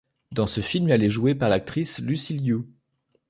[0.31, 2.63] Dans ce film, elle est jouée par l'actrice Lucy Liu.